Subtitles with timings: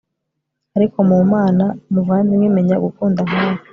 [0.77, 3.57] Ariko mu Mana muvandimwe menya gukunda nkawe